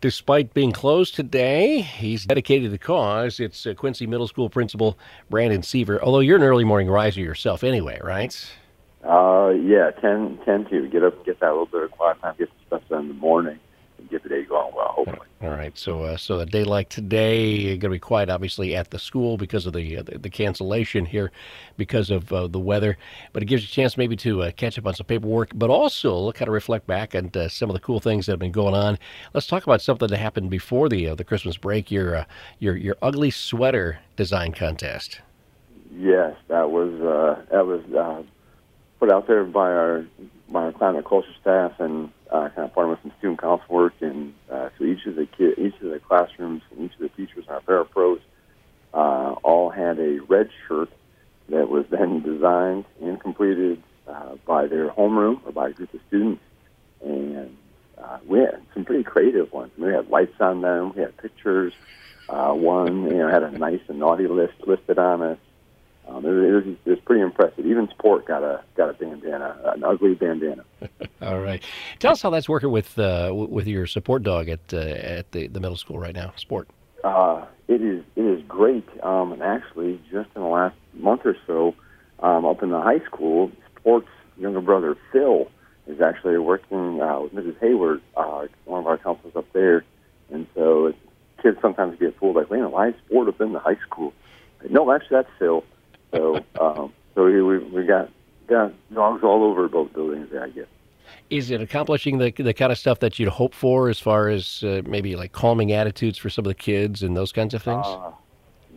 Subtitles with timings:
[0.00, 3.40] Despite being closed today, he's dedicated to the cause.
[3.40, 4.96] It's uh, Quincy Middle School principal
[5.28, 6.00] Brandon Suever.
[6.00, 8.32] Although you're an early morning riser yourself anyway, right?
[9.02, 12.48] Uh, yeah, 10, 10 to get up, get that little bit of quiet time, get
[12.48, 13.58] the stuff done in the morning,
[14.08, 14.88] get the day going well.
[14.88, 15.26] Hopefully.
[15.40, 15.76] All right.
[15.78, 19.36] So, uh, so a day like today, going to be quiet, obviously, at the school
[19.36, 21.30] because of the uh, the, cancellation here,
[21.76, 22.98] because of uh, the weather.
[23.32, 25.70] But it gives you a chance maybe to uh, catch up on some paperwork, but
[25.70, 28.40] also look kind of reflect back on uh, some of the cool things that have
[28.40, 28.98] been going on.
[29.32, 31.90] Let's talk about something that happened before the uh, the Christmas break.
[31.90, 32.26] Your
[32.58, 35.20] your your ugly sweater design contest.
[35.96, 36.90] Yes, that was
[37.50, 38.24] that was
[38.98, 40.04] put out there by our
[40.50, 44.34] by our climate culture staff and uh, kind of partner with student council work, and
[44.50, 47.44] uh, so each of the ki- each of the classrooms and each of the teachers
[47.48, 48.20] and our parapros
[48.94, 50.90] uh, all had a red shirt
[51.48, 56.00] that was then designed and completed uh, by their homeroom or by a group of
[56.08, 56.42] students,
[57.04, 57.56] and
[58.02, 59.72] uh, we had some pretty creative ones.
[59.78, 61.72] We had lights on them, we had pictures.
[62.28, 65.38] Uh, one, you know, had a nice and naughty list listed on it.
[66.08, 67.66] Um, it, was, it was pretty impressive.
[67.66, 70.64] Even Sport got a got a bandana, an ugly bandana.
[71.22, 71.62] All right,
[71.98, 75.48] tell us how that's working with uh, with your support dog at uh, at the,
[75.48, 76.32] the middle school right now.
[76.36, 76.68] Sport.
[77.04, 81.36] Uh, it is it is great, um, and actually, just in the last month or
[81.46, 81.74] so,
[82.20, 85.50] um, up in the high school, Sport's younger brother Phil
[85.86, 87.58] is actually working uh, with Mrs.
[87.60, 89.84] Hayward, uh, one of our counselors up there,
[90.30, 90.94] and so
[91.42, 94.14] kids sometimes get fooled like, "Man, why is Sport up in the high school?"
[94.70, 95.62] No, actually, that's Phil.
[96.12, 98.10] So, um, so we we got
[98.48, 100.28] got dogs all over both buildings.
[100.40, 100.66] I guess.
[101.30, 104.62] Is it accomplishing the the kind of stuff that you'd hope for, as far as
[104.62, 107.86] uh, maybe like calming attitudes for some of the kids and those kinds of things?
[107.86, 108.12] Uh,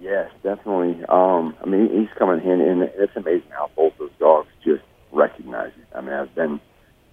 [0.01, 1.03] yes, definitely.
[1.09, 5.71] Um, I mean, he's coming in, and it's amazing how both those dogs just recognize
[5.77, 5.95] it.
[5.95, 6.59] I mean, I've been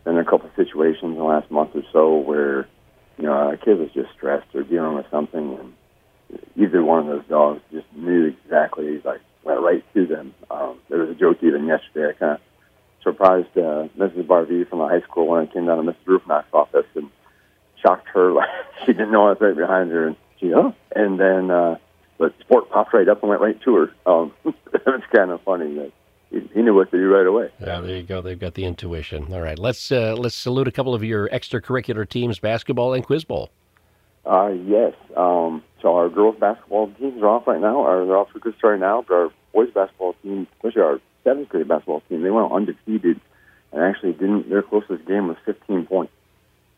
[0.04, 2.68] been in a couple of situations in the last month or so where
[3.16, 7.06] you know a kid was just stressed or dealing with something, and either one of
[7.06, 10.34] those dogs just knew exactly like went right to them.
[10.50, 12.10] Um, there was a joke even yesterday.
[12.10, 12.40] I kind of
[13.02, 14.26] surprised uh, Mrs.
[14.26, 15.96] Barvey from the high school when I came down to Mr.
[16.06, 17.10] Roofknock's office and
[17.82, 18.48] shocked her like
[18.84, 21.76] she didn't know I was right behind her, and she oh, and then uh,
[22.18, 23.92] but Sport popped right up and went right to her.
[24.06, 25.92] Um, it's kind of funny that
[26.30, 27.50] he knew what to do right away.
[27.58, 28.20] Yeah, there you go.
[28.20, 29.32] They've got the intuition.
[29.32, 33.24] All right, let's uh, let's salute a couple of your extracurricular teams, basketball and quiz
[33.24, 33.50] bowl.
[34.28, 34.92] Uh, yes.
[35.16, 37.76] Um, so our girls basketball teams are off right now.
[37.76, 39.04] Or they're off to a good start now.
[39.08, 43.20] But our boys basketball team, especially our seventh grade basketball team, they went undefeated
[43.72, 44.50] and actually didn't.
[44.50, 46.12] Their closest game was 15 points.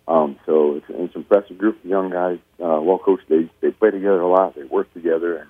[0.06, 3.28] Um, so it's, it's an impressive group of young guys, uh, well coached.
[3.28, 4.56] They they play together a lot.
[4.56, 5.49] They work together, and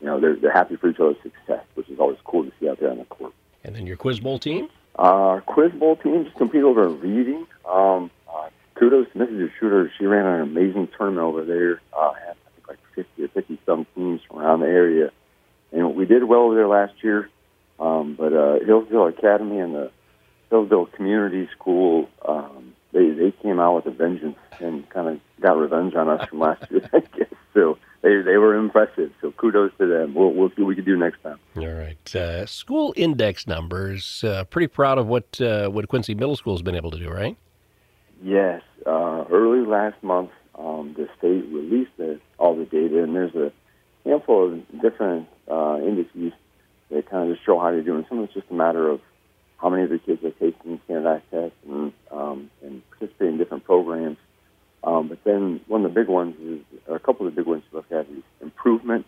[0.00, 2.68] you know they're they're happy for each other's success, which is always cool to see
[2.68, 3.32] out there on the court.
[3.62, 4.68] And then your quiz bowl team.
[4.98, 7.46] Uh, our quiz bowl team just competed over Reading.
[7.64, 8.10] Um,
[8.82, 9.50] kudos to Mrs.
[9.60, 9.92] Shooter.
[9.96, 11.80] She ran an amazing tournament over there.
[11.96, 15.12] Uh, had I think like 50 or 50 some teams from around the area,
[15.70, 17.30] and we did well over there last year.
[17.78, 19.90] Um, but uh, Hillsdale Academy and the
[20.50, 25.56] Hillsdale Community School, um, they they came out with a vengeance and kind of got
[25.56, 26.88] revenge on us from last year.
[26.92, 27.78] I guess so.
[28.02, 29.12] They they were impressive.
[29.20, 30.12] So kudos to them.
[30.14, 31.38] We'll we'll see what we can do next time.
[31.56, 32.16] All right.
[32.16, 34.24] Uh, school index numbers.
[34.24, 37.08] Uh, pretty proud of what uh, what Quincy Middle School has been able to do,
[37.08, 37.36] right?
[38.22, 38.62] Yes.
[39.32, 43.50] Early last month, um, the state released the, all the data, and there's a
[44.04, 46.34] handful of different uh, indices
[46.90, 48.04] that kind of just show how you're doing.
[48.10, 49.00] Some of it's just a matter of
[49.56, 53.64] how many of the kids are taking standardized tests and, um, and participating in different
[53.64, 54.18] programs.
[54.84, 57.46] Um, but then one of the big ones is, or a couple of the big
[57.48, 59.06] ones to look at is improvement,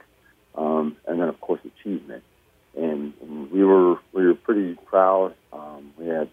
[0.54, 2.22] um, and then of course achievement.
[2.74, 5.34] And, and we were we were pretty proud.
[5.52, 6.30] Um, we had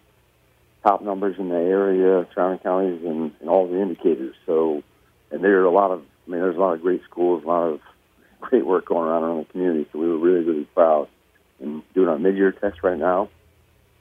[0.82, 4.34] top numbers in the area, surrounding counties, and, and all the indicators.
[4.46, 4.82] So,
[5.30, 7.46] and there are a lot of, I mean, there's a lot of great schools, a
[7.46, 7.80] lot of
[8.40, 9.88] great work going on around the community.
[9.92, 11.08] So we were really, really proud.
[11.60, 13.28] And doing our mid-year test right now,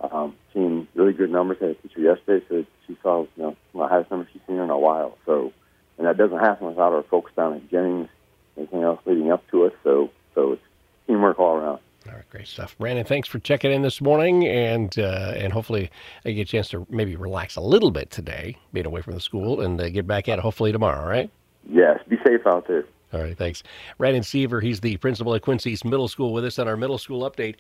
[0.02, 1.58] um, seeing really good numbers.
[1.62, 4.58] I had a teacher yesterday said she saw, you know, the highest number she's seen
[4.58, 5.18] in a while.
[5.26, 5.54] So,
[5.98, 8.10] and that doesn't happen without our folks down at Jennings,
[8.58, 9.74] anything else leading up to us.
[9.84, 10.62] So, so it's
[11.06, 11.80] teamwork all around.
[12.08, 13.06] All right, great stuff, Brandon.
[13.06, 15.92] Thanks for checking in this morning, and uh, and hopefully
[16.26, 19.20] I get a chance to maybe relax a little bit today, being away from the
[19.20, 21.04] school, and uh, get back at it hopefully tomorrow.
[21.04, 21.30] All right.
[21.70, 22.00] Yes.
[22.08, 22.86] Be safe out there.
[23.14, 23.38] All right.
[23.38, 23.62] Thanks,
[24.00, 24.64] Brandon Suever.
[24.64, 27.58] He's the principal at Quincy's Middle School with us on our middle school update.